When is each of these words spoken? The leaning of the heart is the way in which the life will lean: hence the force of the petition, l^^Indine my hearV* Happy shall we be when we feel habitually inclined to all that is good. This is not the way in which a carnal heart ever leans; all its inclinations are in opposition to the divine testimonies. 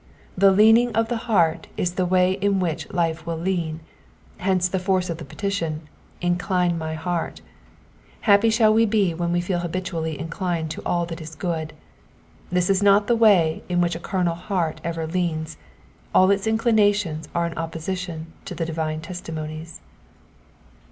The 0.35 0.51
leaning 0.51 0.91
of 0.95 1.09
the 1.09 1.17
heart 1.29 1.67
is 1.77 1.93
the 1.93 2.07
way 2.07 2.31
in 2.31 2.59
which 2.59 2.87
the 2.87 2.95
life 2.95 3.27
will 3.27 3.37
lean: 3.37 3.81
hence 4.39 4.67
the 4.67 4.79
force 4.79 5.11
of 5.11 5.19
the 5.19 5.23
petition, 5.25 5.81
l^^Indine 6.23 6.75
my 6.75 6.95
hearV* 6.95 7.41
Happy 8.21 8.49
shall 8.49 8.73
we 8.73 8.87
be 8.87 9.13
when 9.13 9.31
we 9.31 9.41
feel 9.41 9.59
habitually 9.59 10.19
inclined 10.19 10.71
to 10.71 10.81
all 10.87 11.05
that 11.05 11.21
is 11.21 11.35
good. 11.35 11.73
This 12.51 12.67
is 12.67 12.81
not 12.81 13.05
the 13.05 13.15
way 13.15 13.61
in 13.69 13.79
which 13.79 13.93
a 13.95 13.99
carnal 13.99 14.33
heart 14.33 14.81
ever 14.83 15.05
leans; 15.05 15.57
all 16.15 16.31
its 16.31 16.47
inclinations 16.47 17.29
are 17.35 17.45
in 17.45 17.55
opposition 17.55 18.33
to 18.45 18.55
the 18.55 18.65
divine 18.65 19.01
testimonies. 19.01 19.81